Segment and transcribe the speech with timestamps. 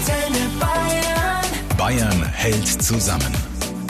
[0.00, 1.76] Antenne Bayern.
[1.76, 3.34] Bayern hält zusammen.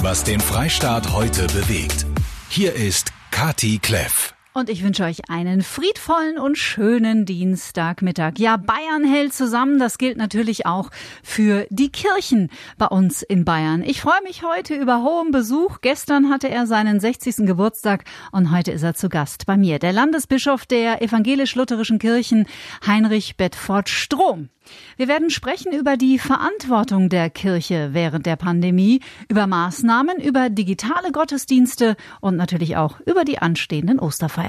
[0.02, 2.04] Was den Freistaat heute bewegt.
[2.48, 4.34] Hier ist Kati Kleff.
[4.60, 8.34] Und ich wünsche euch einen friedvollen und schönen Dienstagmittag.
[8.36, 9.78] Ja, Bayern hält zusammen.
[9.78, 10.90] Das gilt natürlich auch
[11.22, 13.82] für die Kirchen bei uns in Bayern.
[13.82, 15.78] Ich freue mich heute über hohen Besuch.
[15.80, 17.46] Gestern hatte er seinen 60.
[17.46, 19.78] Geburtstag und heute ist er zu Gast bei mir.
[19.78, 22.46] Der Landesbischof der evangelisch-lutherischen Kirchen,
[22.86, 24.50] Heinrich Bedford Strom.
[24.96, 31.12] Wir werden sprechen über die Verantwortung der Kirche während der Pandemie, über Maßnahmen, über digitale
[31.12, 33.98] Gottesdienste und natürlich auch über die anstehenden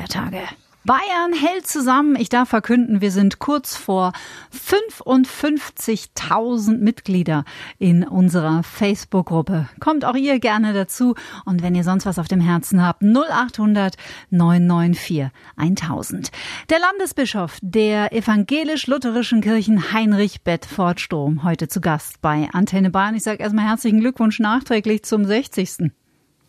[0.02, 0.42] Osterfeiertage.
[0.84, 2.16] Bayern hält zusammen.
[2.16, 4.14] Ich darf verkünden, wir sind kurz vor
[4.52, 7.46] 55.000 Mitglieder
[7.78, 9.70] in unserer Facebook-Gruppe.
[9.80, 11.14] Kommt auch ihr gerne dazu.
[11.46, 13.94] Und wenn ihr sonst was auf dem Herzen habt, 0800
[14.32, 16.32] 994 1000.
[16.72, 23.14] Der Landesbischof der evangelisch-lutherischen Kirchen Heinrich Bedford Strom heute zu Gast bei Antenne Bayern.
[23.14, 25.92] Ich sage erstmal herzlichen Glückwunsch nachträglich zum 60.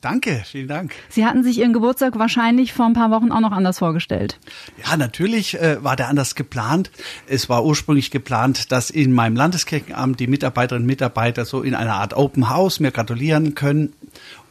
[0.03, 0.97] Danke, vielen Dank.
[1.09, 4.37] Sie hatten sich Ihren Geburtstag wahrscheinlich vor ein paar Wochen auch noch anders vorgestellt.
[4.85, 6.91] Ja, natürlich äh, war der anders geplant.
[7.29, 11.95] Es war ursprünglich geplant, dass in meinem Landeskirchenamt die Mitarbeiterinnen und Mitarbeiter so in einer
[11.95, 13.93] Art Open House mir gratulieren können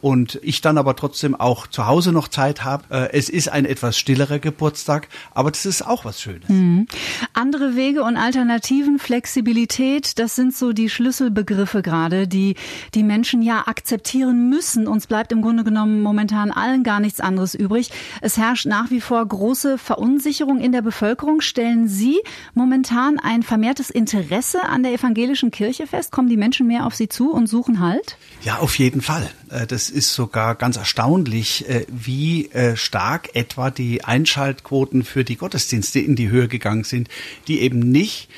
[0.02, 2.84] und ich dann aber trotzdem auch zu Hause noch Zeit habe.
[2.90, 6.48] Äh, es ist ein etwas stillerer Geburtstag, aber das ist auch was Schönes.
[6.48, 6.88] Mhm.
[7.32, 12.56] Andere Wege und Alternativen, Flexibilität, das sind so die Schlüsselbegriffe gerade, die
[12.94, 14.88] die Menschen ja akzeptieren müssen.
[14.88, 17.90] Uns bleibt im Grunde genommen momentan allen gar nichts anderes übrig.
[18.20, 21.40] Es herrscht nach wie vor große Verunsicherung in der Bevölkerung.
[21.40, 22.18] Stellen Sie
[22.54, 26.10] momentan ein vermehrtes Interesse an der evangelischen Kirche fest?
[26.10, 28.16] Kommen die Menschen mehr auf Sie zu und suchen Halt?
[28.42, 29.30] Ja, auf jeden Fall.
[29.48, 35.36] Äh, das ist sogar ganz erstaunlich, äh, wie äh, stark etwa die Einschaltquoten für die
[35.36, 37.08] Gottesdienste in die Höhe gegangen sind,
[37.48, 38.28] die eben nicht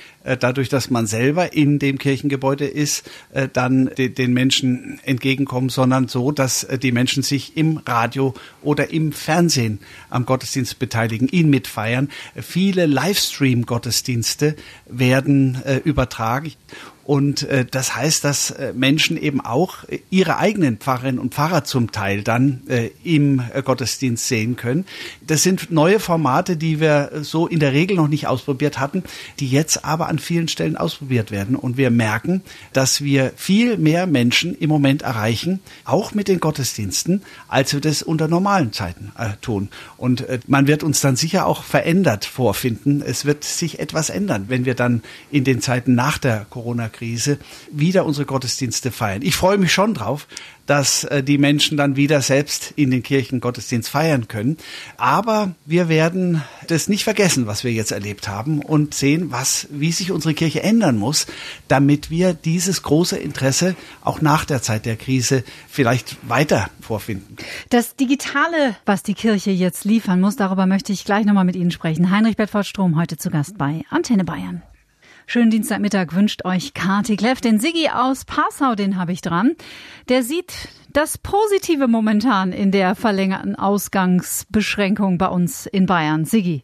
[0.40, 3.10] dadurch, dass man selber in dem Kirchengebäude ist,
[3.52, 8.32] dann den Menschen entgegenkommen, sondern so, dass die Menschen sich im Radio
[8.62, 12.08] oder im Fernsehen am Gottesdienst beteiligen, ihn mitfeiern.
[12.40, 14.56] Viele Livestream-Gottesdienste
[14.86, 16.54] werden übertragen
[17.04, 21.64] und äh, das heißt, dass äh, Menschen eben auch äh, ihre eigenen Pfarrerinnen und Pfarrer
[21.64, 24.86] zum Teil dann äh, im äh, Gottesdienst sehen können.
[25.26, 29.04] Das sind neue Formate, die wir so in der Regel noch nicht ausprobiert hatten,
[29.38, 31.56] die jetzt aber an vielen Stellen ausprobiert werden.
[31.56, 37.22] Und wir merken, dass wir viel mehr Menschen im Moment erreichen, auch mit den Gottesdiensten,
[37.48, 39.68] als wir das unter normalen Zeiten äh, tun.
[39.98, 43.02] Und äh, man wird uns dann sicher auch verändert vorfinden.
[43.02, 47.38] Es wird sich etwas ändern, wenn wir dann in den Zeiten nach der Corona Corona-Krise
[47.70, 49.22] wieder unsere Gottesdienste feiern.
[49.22, 50.26] Ich freue mich schon drauf,
[50.66, 54.56] dass äh, die Menschen dann wieder selbst in den Kirchen Gottesdienst feiern können.
[54.96, 59.92] Aber wir werden das nicht vergessen, was wir jetzt erlebt haben und sehen, was, wie
[59.92, 61.26] sich unsere Kirche ändern muss,
[61.68, 67.36] damit wir dieses große Interesse auch nach der Zeit der Krise vielleicht weiter vorfinden.
[67.68, 71.72] Das Digitale, was die Kirche jetzt liefern muss, darüber möchte ich gleich nochmal mit Ihnen
[71.72, 72.10] sprechen.
[72.10, 74.62] Heinrich Bedford Strom heute zu Gast bei Antenne Bayern.
[75.26, 77.40] Schönen Dienstagmittag wünscht euch Kati Kleff.
[77.40, 79.52] Den Siggi aus Passau, den habe ich dran.
[80.08, 86.24] Der sieht das Positive momentan in der verlängerten Ausgangsbeschränkung bei uns in Bayern.
[86.26, 86.62] Siggi.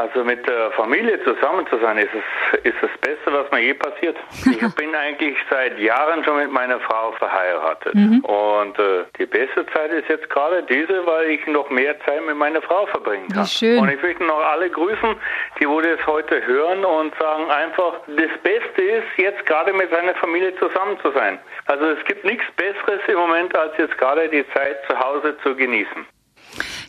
[0.00, 3.74] Also mit der Familie zusammen zu sein, ist es ist das Beste, was mir je
[3.74, 4.16] passiert.
[4.60, 7.94] Ich bin eigentlich seit Jahren schon mit meiner Frau verheiratet.
[7.94, 8.20] Mhm.
[8.20, 12.36] Und äh, die beste Zeit ist jetzt gerade diese, weil ich noch mehr Zeit mit
[12.36, 13.44] meiner Frau verbringen kann.
[13.44, 13.78] Wie schön.
[13.78, 15.16] Und ich möchte noch alle grüßen,
[15.60, 20.14] die wo das heute hören und sagen einfach, das Beste ist, jetzt gerade mit seiner
[20.14, 21.38] Familie zusammen zu sein.
[21.66, 25.54] Also es gibt nichts Besseres im Moment, als jetzt gerade die Zeit zu Hause zu
[25.54, 26.06] genießen.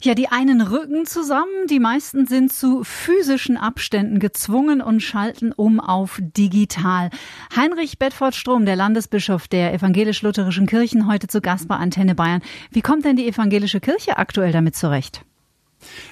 [0.04, 5.80] Ja, die einen rücken zusammen, die meisten sind zu physischen Abständen gezwungen und schalten um
[5.80, 7.12] auf digital.
[7.56, 12.42] Heinrich Bedford Strom, der Landesbischof der evangelisch-lutherischen Kirchen, heute zu Gast bei Antenne Bayern.
[12.72, 15.24] Wie kommt denn die evangelische Kirche aktuell damit zurecht?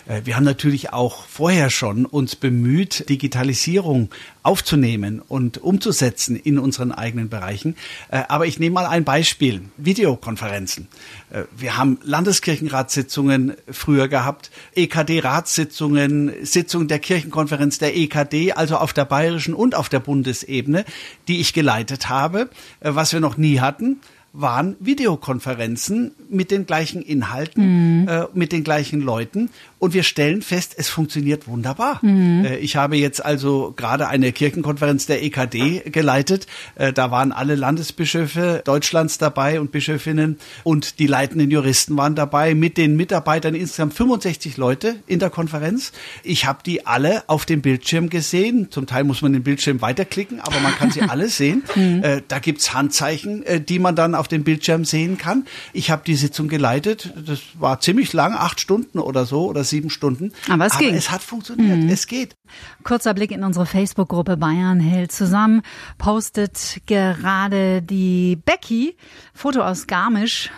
[0.07, 4.09] Äh, wir haben natürlich auch vorher schon uns bemüht, Digitalisierung
[4.43, 7.75] aufzunehmen und umzusetzen in unseren eigenen Bereichen.
[8.09, 9.61] Äh, aber ich nehme mal ein Beispiel.
[9.77, 10.87] Videokonferenzen.
[11.29, 19.05] Äh, wir haben Landeskirchenratssitzungen früher gehabt, EKD-Ratssitzungen, Sitzungen der Kirchenkonferenz der EKD, also auf der
[19.05, 20.85] bayerischen und auf der Bundesebene,
[21.27, 22.49] die ich geleitet habe,
[22.81, 23.99] was wir noch nie hatten
[24.33, 28.07] waren Videokonferenzen mit den gleichen Inhalten, mhm.
[28.07, 29.49] äh, mit den gleichen Leuten.
[29.79, 31.99] Und wir stellen fest, es funktioniert wunderbar.
[32.03, 32.45] Mhm.
[32.45, 36.47] Äh, ich habe jetzt also gerade eine Kirchenkonferenz der EKD geleitet.
[36.75, 42.53] Äh, da waren alle Landesbischöfe Deutschlands dabei und Bischöfinnen und die leitenden Juristen waren dabei
[42.53, 45.91] mit den Mitarbeitern insgesamt 65 Leute in der Konferenz.
[46.23, 48.67] Ich habe die alle auf dem Bildschirm gesehen.
[48.69, 51.63] Zum Teil muss man den Bildschirm weiterklicken, aber man kann sie alle sehen.
[51.75, 52.03] Mhm.
[52.03, 55.45] Äh, da gibt's Handzeichen, äh, die man dann auf dem Bildschirm sehen kann.
[55.73, 57.13] Ich habe die Sitzung geleitet.
[57.25, 60.33] Das war ziemlich lang, acht Stunden oder so oder sieben Stunden.
[60.49, 60.95] Aber es Aber ging.
[60.95, 61.79] Es hat funktioniert.
[61.79, 61.89] Mhm.
[61.89, 62.35] Es geht.
[62.83, 65.61] Kurzer Blick in unsere Facebook-Gruppe Bayern hält zusammen.
[65.97, 68.95] Postet gerade die Becky
[69.33, 70.49] Foto aus Garmisch.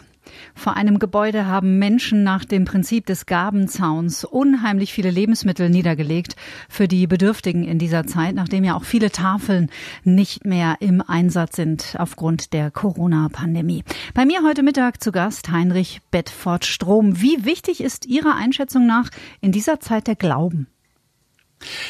[0.56, 6.36] Vor einem Gebäude haben Menschen nach dem Prinzip des Gabenzauns unheimlich viele Lebensmittel niedergelegt
[6.70, 9.70] für die Bedürftigen in dieser Zeit, nachdem ja auch viele Tafeln
[10.04, 13.84] nicht mehr im Einsatz sind aufgrund der Corona-Pandemie.
[14.14, 17.22] Bei mir heute Mittag zu Gast Heinrich Bedford Strom.
[17.22, 19.10] Wie wichtig ist Ihrer Einschätzung nach
[19.42, 20.68] in dieser Zeit der Glauben?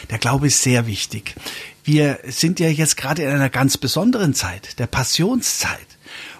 [0.09, 1.35] Der Glaube ist sehr wichtig.
[1.83, 5.88] Wir sind ja jetzt gerade in einer ganz besonderen Zeit, der Passionszeit.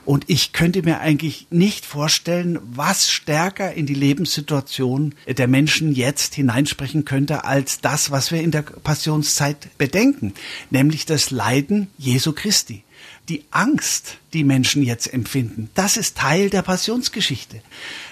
[0.04, 6.34] Und ich könnte mir eigentlich nicht vorstellen, was stärker in die Lebenssituation der Menschen jetzt
[6.34, 10.34] hineinsprechen könnte, als das, was wir in der Passionszeit bedenken,
[10.72, 12.84] nämlich das Leiden Jesu Christi.
[13.30, 17.62] Die Angst, die Menschen jetzt empfinden, das ist Teil der Passionsgeschichte.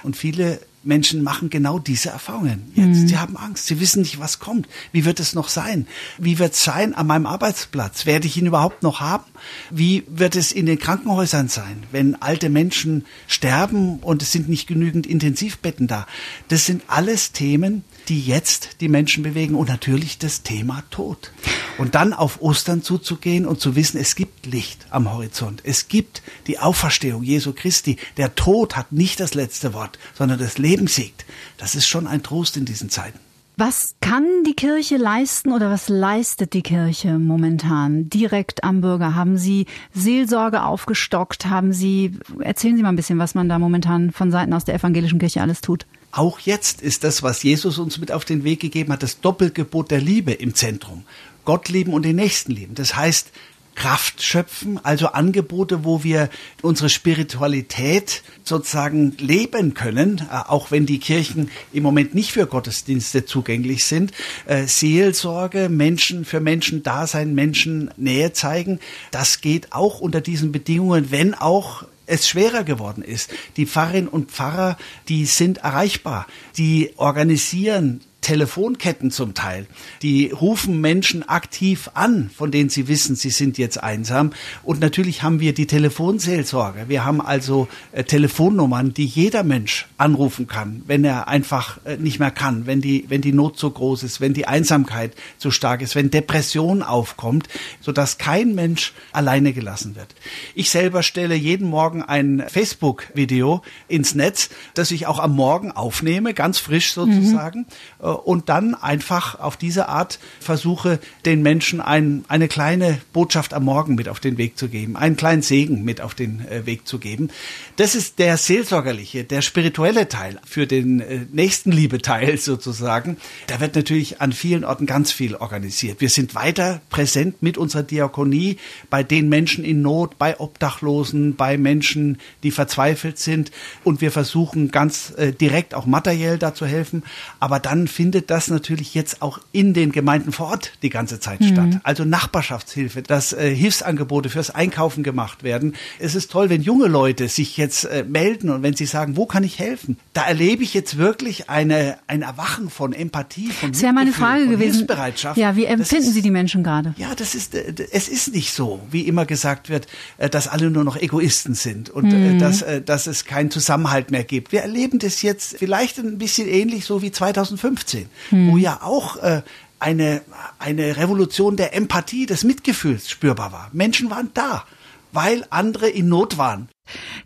[0.03, 2.99] Und viele Menschen machen genau diese Erfahrungen jetzt.
[2.99, 3.07] Mhm.
[3.07, 3.67] Sie haben Angst.
[3.67, 4.67] Sie wissen nicht, was kommt.
[4.91, 5.87] Wie wird es noch sein?
[6.17, 8.05] Wie wird es sein an meinem Arbeitsplatz?
[8.05, 9.25] Werde ich ihn überhaupt noch haben?
[9.69, 14.67] Wie wird es in den Krankenhäusern sein, wenn alte Menschen sterben und es sind nicht
[14.67, 16.07] genügend Intensivbetten da?
[16.47, 21.31] Das sind alles Themen, die jetzt die Menschen bewegen und natürlich das Thema Tod.
[21.79, 25.61] Und dann auf Ostern zuzugehen und zu wissen, es gibt Licht am Horizont.
[25.63, 27.95] Es gibt die Auferstehung Jesu Christi.
[28.17, 31.25] Der Tod hat nicht das letzte Wort, sondern das Leben siegt.
[31.57, 33.17] Das ist schon ein Trost in diesen Zeiten.
[33.55, 39.15] Was kann die Kirche leisten oder was leistet die Kirche momentan direkt am Bürger?
[39.15, 41.45] Haben Sie Seelsorge aufgestockt?
[41.45, 44.75] Haben Sie, erzählen Sie mal ein bisschen, was man da momentan von Seiten aus der
[44.75, 45.85] evangelischen Kirche alles tut.
[46.11, 49.91] Auch jetzt ist das, was Jesus uns mit auf den Weg gegeben hat, das Doppelgebot
[49.91, 51.06] der Liebe im Zentrum.
[51.45, 52.75] Gott lieben und den Nächsten lieben.
[52.75, 53.31] Das heißt,
[53.79, 56.29] Kraft schöpfen, also Angebote, wo wir
[56.61, 63.25] unsere Spiritualität sozusagen leben können, äh, auch wenn die Kirchen im Moment nicht für Gottesdienste
[63.25, 64.12] zugänglich sind.
[64.47, 68.79] Äh, Seelsorge, Menschen für Menschen da sein, Menschen Nähe zeigen,
[69.12, 73.31] das geht auch unter diesen Bedingungen, wenn auch es schwerer geworden ist.
[73.56, 74.77] Die Pfarrerinnen und Pfarrer,
[75.07, 76.27] die sind erreichbar.
[76.57, 79.66] Die organisieren Telefonketten zum Teil.
[80.01, 84.31] Die rufen Menschen aktiv an, von denen sie wissen, sie sind jetzt einsam.
[84.63, 86.86] Und natürlich haben wir die Telefonseelsorge.
[86.89, 92.19] Wir haben also äh, Telefonnummern, die jeder Mensch anrufen kann, wenn er einfach äh, nicht
[92.19, 95.81] mehr kann, wenn die, wenn die Not so groß ist, wenn die Einsamkeit so stark
[95.81, 97.48] ist, wenn Depression aufkommt,
[97.80, 100.13] sodass kein Mensch alleine gelassen wird.
[100.56, 106.33] Ich selber stelle jeden Morgen ein Facebook-Video ins Netz, das ich auch am Morgen aufnehme,
[106.33, 107.60] ganz frisch sozusagen.
[108.01, 113.65] Mhm und dann einfach auf diese Art versuche, den Menschen ein, eine kleine Botschaft am
[113.65, 116.88] Morgen mit auf den Weg zu geben, einen kleinen Segen mit auf den äh, Weg
[116.88, 117.29] zu geben.
[117.75, 123.17] Das ist der seelsorgerliche, der spirituelle Teil für den äh, Nächstenliebe-Teil sozusagen.
[123.47, 126.01] Da wird natürlich an vielen Orten ganz viel organisiert.
[126.01, 128.57] Wir sind weiter präsent mit unserer Diakonie
[128.89, 133.51] bei den Menschen in Not, bei Obdachlosen, bei Menschen, die verzweifelt sind.
[133.83, 137.03] Und wir versuchen ganz äh, direkt auch materiell da zu helfen.
[137.39, 141.42] Aber dann findet das natürlich jetzt auch in den Gemeinden vor Ort die ganze Zeit
[141.42, 141.48] mhm.
[141.48, 141.81] statt.
[141.84, 145.75] Also Nachbarschaftshilfe, dass äh, Hilfsangebote fürs Einkaufen gemacht werden.
[146.00, 149.25] Es ist toll, wenn junge Leute sich jetzt äh, melden und wenn sie sagen, wo
[149.25, 149.98] kann ich helfen?
[150.13, 154.48] Da erlebe ich jetzt wirklich eine, ein Erwachen von Empathie, von Das wäre meine Frage
[154.48, 154.75] gewesen.
[154.75, 155.38] Hilfsbereitschaft.
[155.38, 156.94] Ja, wie empfinden ist, Sie die Menschen gerade?
[156.96, 159.88] Ja, das ist, äh, es ist nicht so, wie immer gesagt wird,
[160.20, 162.39] äh, dass alle nur noch Egoisten sind und äh, mhm.
[162.39, 164.53] dass, dass es keinen Zusammenhalt mehr gibt.
[164.53, 167.88] Wir erleben das jetzt vielleicht ein bisschen ähnlich so wie 2015.
[167.89, 168.51] 2015, hm.
[168.51, 169.41] wo ja auch äh,
[169.79, 170.22] eine,
[170.60, 173.69] eine Revolution der Empathie, des Mitgefühls spürbar war.
[173.74, 174.65] Menschen waren da,
[175.12, 176.69] weil andere in Not waren.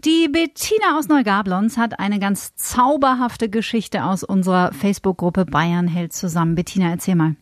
[0.04, 6.56] Die Bettina aus Neugablons hat eine ganz zauberhafte Geschichte aus unserer Facebook-Gruppe Bayern hält zusammen.
[6.56, 7.36] Bettina, erzähl mal.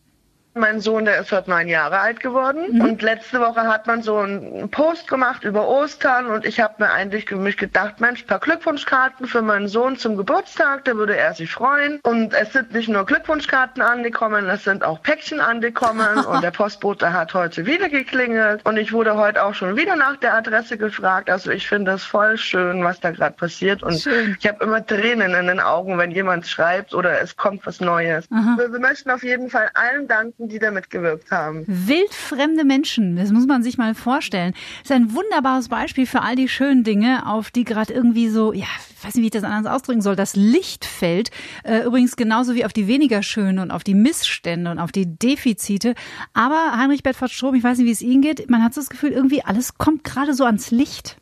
[0.53, 2.65] Mein Sohn, der ist heute neun Jahre alt geworden.
[2.73, 2.81] Mhm.
[2.81, 6.27] Und letzte Woche hat man so einen Post gemacht über Ostern.
[6.27, 9.97] Und ich habe mir eigentlich für mich gedacht, Mensch, ein paar Glückwunschkarten für meinen Sohn
[9.97, 10.83] zum Geburtstag.
[10.85, 11.99] Da würde er sich freuen.
[12.03, 16.25] Und es sind nicht nur Glückwunschkarten angekommen, es sind auch Päckchen angekommen.
[16.25, 18.65] und der Postbote hat heute wieder geklingelt.
[18.65, 21.29] Und ich wurde heute auch schon wieder nach der Adresse gefragt.
[21.29, 23.83] Also ich finde das voll schön, was da gerade passiert.
[23.83, 24.35] Und Schön.
[24.39, 28.29] ich habe immer Tränen in den Augen, wenn jemand schreibt oder es kommt was Neues.
[28.29, 31.63] Wir, wir möchten auf jeden Fall allen danken, die da mitgewirkt haben.
[31.67, 34.53] Wildfremde Menschen, das muss man sich mal vorstellen.
[34.81, 38.53] Das ist ein wunderbares Beispiel für all die schönen Dinge, auf die gerade irgendwie so,
[38.53, 38.65] ja,
[38.97, 41.31] ich weiß nicht, wie ich das anders ausdrücken soll, das Licht fällt.
[41.63, 45.05] Äh, übrigens genauso wie auf die weniger schönen und auf die Missstände und auf die
[45.05, 45.95] Defizite.
[46.33, 48.89] Aber Heinrich Bedford Strom, ich weiß nicht, wie es Ihnen geht, man hat so das
[48.89, 51.17] Gefühl, irgendwie alles kommt gerade so ans Licht.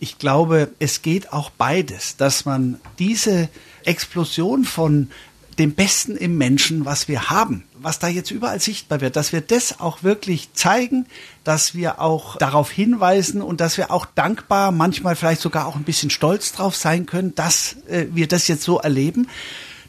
[0.00, 3.48] Ich glaube, es geht auch beides, dass man diese
[3.84, 5.10] Explosion von
[5.58, 9.40] dem Besten im Menschen, was wir haben, was da jetzt überall sichtbar wird, dass wir
[9.40, 11.06] das auch wirklich zeigen,
[11.44, 15.84] dass wir auch darauf hinweisen und dass wir auch dankbar, manchmal vielleicht sogar auch ein
[15.84, 19.28] bisschen stolz drauf sein können, dass äh, wir das jetzt so erleben.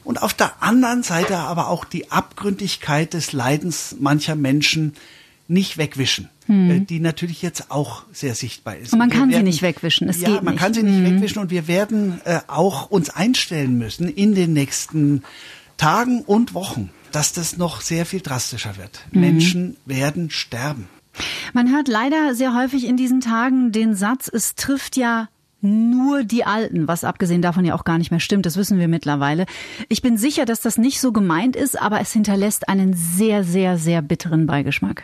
[0.04, 4.96] Und auf der anderen Seite aber auch die Abgründigkeit des Leidens mancher Menschen
[5.48, 8.92] nicht wegwischen, äh, die natürlich jetzt auch sehr sichtbar ist.
[8.92, 8.94] Hm.
[8.94, 10.64] Und man kann sie werden- nicht wegwischen, es ja, geht man nicht.
[10.64, 11.16] kann sie nicht Mhm.
[11.16, 15.24] wegwischen und wir werden äh, auch uns einstellen müssen in den nächsten
[15.78, 19.06] Tagen und Wochen, dass das noch sehr viel drastischer wird.
[19.12, 19.20] Mhm.
[19.22, 20.88] Menschen werden sterben.
[21.54, 25.28] Man hört leider sehr häufig in diesen Tagen den Satz, es trifft ja
[25.62, 28.88] nur die Alten, was abgesehen davon ja auch gar nicht mehr stimmt, das wissen wir
[28.88, 29.46] mittlerweile.
[29.90, 33.78] Ich bin sicher, dass das nicht so gemeint ist, aber es hinterlässt einen sehr, sehr,
[33.78, 35.04] sehr bitteren Beigeschmack.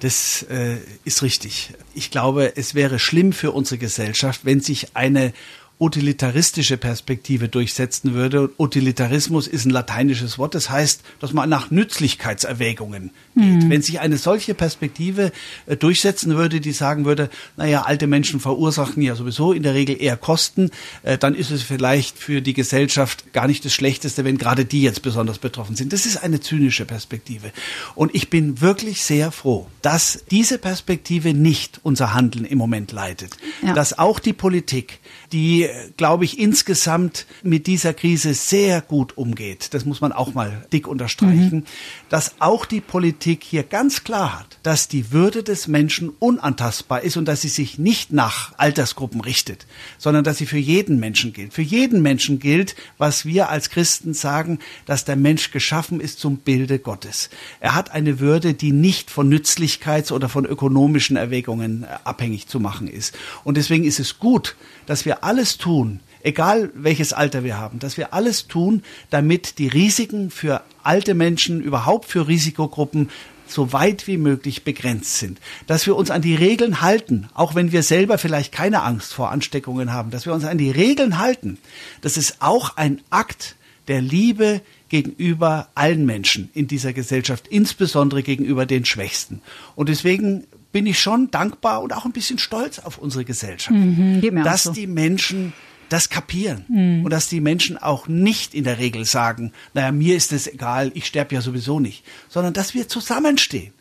[0.00, 1.72] Das äh, ist richtig.
[1.94, 5.32] Ich glaube, es wäre schlimm für unsere Gesellschaft, wenn sich eine
[5.78, 8.42] utilitaristische Perspektive durchsetzen würde.
[8.42, 13.70] Und Utilitarismus ist ein lateinisches Wort, das heißt, dass man nach Nützlichkeitserwägungen geht.
[13.70, 15.32] Wenn sich eine solche Perspektive
[15.66, 20.00] äh, durchsetzen würde, die sagen würde, naja, alte Menschen verursachen ja sowieso in der Regel
[20.00, 20.70] eher Kosten,
[21.02, 24.82] äh, dann ist es vielleicht für die Gesellschaft gar nicht das Schlechteste, wenn gerade die
[24.82, 25.92] jetzt besonders betroffen sind.
[25.92, 27.52] Das ist eine zynische Perspektive.
[27.94, 33.36] Und ich bin wirklich sehr froh, dass diese Perspektive nicht unser Handeln im Moment leitet.
[33.62, 33.74] Ja.
[33.74, 35.00] Dass auch die Politik,
[35.32, 40.34] die, äh, glaube ich, insgesamt mit dieser Krise sehr gut umgeht, das muss man auch
[40.34, 41.66] mal dick unterstreichen,
[42.08, 47.16] dass auch die Politik hier ganz klar hat, dass die Würde des Menschen unantastbar ist
[47.16, 49.66] und dass sie sich nicht nach Altersgruppen richtet,
[49.98, 51.52] sondern dass sie für jeden Menschen gilt.
[51.52, 56.38] Für jeden Menschen gilt, was wir als Christen sagen, dass der Mensch geschaffen ist zum
[56.38, 57.30] Bilde Gottes.
[57.60, 62.60] Er hat eine Würde, die nicht von Nützlichkeits- oder von ökonomischen Erwägungen äh, abhängig zu
[62.60, 63.16] machen ist.
[63.44, 64.56] Und deswegen ist es gut,
[64.86, 69.68] dass wir alles tun, egal welches Alter wir haben, dass wir alles tun, damit die
[69.68, 73.10] Risiken für alte Menschen, überhaupt für Risikogruppen,
[73.46, 75.38] so weit wie möglich begrenzt sind.
[75.66, 79.30] Dass wir uns an die Regeln halten, auch wenn wir selber vielleicht keine Angst vor
[79.30, 81.58] Ansteckungen haben, dass wir uns an die Regeln halten,
[82.00, 83.56] das ist auch ein Akt
[83.88, 89.40] der Liebe gegenüber allen Menschen in dieser Gesellschaft, insbesondere gegenüber den Schwächsten.
[89.74, 94.42] Und deswegen bin ich schon dankbar und auch ein bisschen stolz auf unsere Gesellschaft, auch
[94.44, 94.72] dass so.
[94.72, 95.52] die Menschen
[95.88, 96.64] das kapieren
[97.04, 100.90] und dass die Menschen auch nicht in der Regel sagen, naja, mir ist es egal,
[100.94, 103.72] ich sterbe ja sowieso nicht, sondern dass wir zusammenstehen.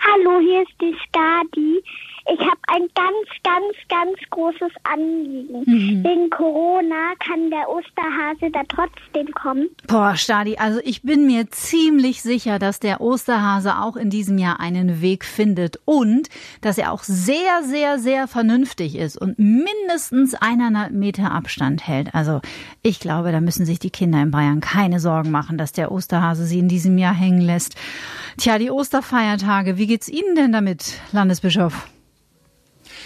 [0.00, 1.82] Hallo, hier ist die Stadi.
[2.30, 5.66] Ich habe ein ganz, ganz, ganz großes Anliegen.
[6.04, 9.68] Wegen Corona kann der Osterhase da trotzdem kommen.
[9.88, 14.60] Boah, Stadi, also ich bin mir ziemlich sicher, dass der Osterhase auch in diesem Jahr
[14.60, 16.28] einen Weg findet und
[16.60, 22.14] dass er auch sehr, sehr, sehr vernünftig ist und mindestens eineinhalb Meter Abstand hält.
[22.14, 22.40] Also
[22.82, 26.46] ich glaube, da müssen sich die Kinder in Bayern keine Sorgen machen, dass der Osterhase
[26.46, 27.74] sie in diesem Jahr hängen lässt.
[28.38, 31.88] Tja, die Osterfeiertage, wie geht's Ihnen denn damit, Landesbischof?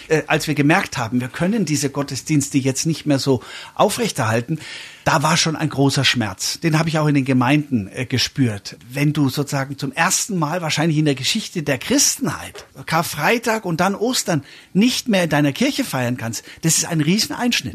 [0.07, 3.41] Äh, als wir gemerkt haben, wir können diese Gottesdienste jetzt nicht mehr so
[3.75, 4.59] aufrechterhalten,
[5.03, 6.59] da war schon ein großer Schmerz.
[6.59, 8.77] Den habe ich auch in den Gemeinden äh, gespürt.
[8.91, 13.95] Wenn du sozusagen zum ersten Mal wahrscheinlich in der Geschichte der Christenheit Karfreitag und dann
[13.95, 17.73] Ostern nicht mehr in deiner Kirche feiern kannst, das ist ein Rieseneinschnitt.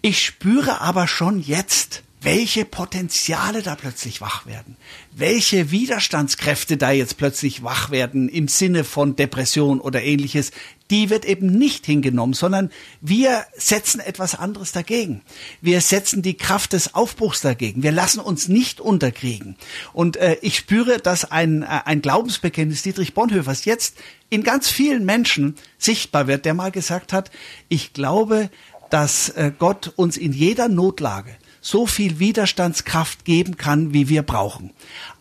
[0.00, 4.76] Ich spüre aber schon jetzt, welche Potenziale da plötzlich wach werden,
[5.12, 10.52] welche Widerstandskräfte da jetzt plötzlich wach werden im Sinne von Depression oder ähnliches,
[10.90, 15.22] die wird eben nicht hingenommen, sondern wir setzen etwas anderes dagegen.
[15.60, 17.82] Wir setzen die Kraft des Aufbruchs dagegen.
[17.82, 19.56] Wir lassen uns nicht unterkriegen.
[19.92, 23.96] Und äh, ich spüre, dass ein, äh, ein Glaubensbekenntnis Dietrich Bonhoeffers jetzt
[24.28, 27.30] in ganz vielen Menschen sichtbar wird, der mal gesagt hat,
[27.68, 28.50] ich glaube,
[28.90, 34.72] dass äh, Gott uns in jeder Notlage so viel Widerstandskraft geben kann, wie wir brauchen.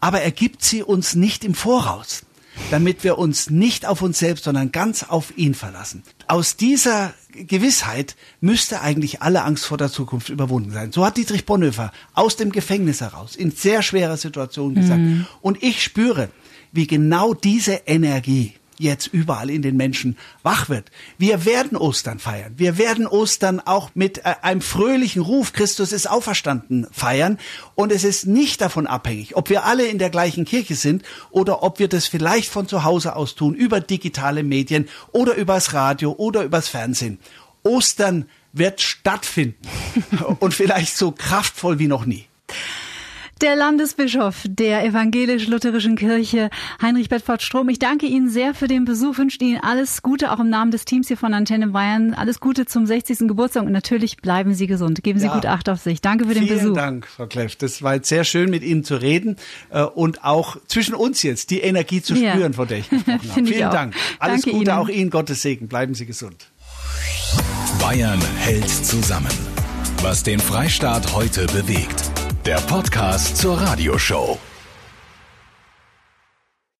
[0.01, 2.23] Aber er gibt sie uns nicht im Voraus
[2.69, 6.03] damit wir uns nicht auf uns selbst, sondern ganz auf ihn verlassen.
[6.27, 10.91] Aus dieser Gewissheit müsste eigentlich alle Angst vor der Zukunft überwunden sein.
[10.91, 14.99] So hat Dietrich Bonhoeffer aus dem Gefängnis heraus in sehr schwerer Situation gesagt.
[14.99, 15.25] Mhm.
[15.41, 16.29] Und ich spüre,
[16.71, 20.91] wie genau diese Energie jetzt überall in den Menschen wach wird.
[21.17, 22.53] Wir werden Ostern feiern.
[22.57, 27.37] Wir werden Ostern auch mit äh, einem fröhlichen Ruf, Christus ist auferstanden, feiern.
[27.75, 31.63] Und es ist nicht davon abhängig, ob wir alle in der gleichen Kirche sind oder
[31.63, 36.13] ob wir das vielleicht von zu Hause aus tun, über digitale Medien oder übers Radio
[36.17, 37.19] oder übers Fernsehen.
[37.63, 39.67] Ostern wird stattfinden
[40.39, 42.25] und vielleicht so kraftvoll wie noch nie.
[43.41, 47.69] Der Landesbischof der evangelisch-lutherischen Kirche, Heinrich Bedford Strom.
[47.69, 50.85] Ich danke Ihnen sehr für den Besuch, wünsche Ihnen alles Gute, auch im Namen des
[50.85, 52.13] Teams hier von Antenne Bayern.
[52.13, 53.27] Alles Gute zum 60.
[53.27, 55.01] Geburtstag und natürlich bleiben Sie gesund.
[55.01, 55.33] Geben Sie ja.
[55.33, 56.01] gut Acht auf sich.
[56.01, 56.73] Danke für den Vielen Besuch.
[56.73, 57.55] Vielen Dank, Frau Kleff.
[57.55, 59.37] Das war jetzt sehr schön, mit Ihnen zu reden
[59.71, 62.51] äh, und auch zwischen uns jetzt die Energie zu spüren, ja.
[62.51, 63.47] von der ich gesprochen habe.
[63.47, 63.95] Vielen Dank.
[64.19, 64.79] Alles danke Gute Ihnen.
[64.79, 65.09] auch Ihnen.
[65.09, 65.67] Gottes Segen.
[65.67, 66.45] Bleiben Sie gesund.
[67.79, 69.31] Bayern hält zusammen.
[70.03, 72.20] Was den Freistaat heute bewegt.
[72.45, 74.39] Der Podcast zur Radioshow.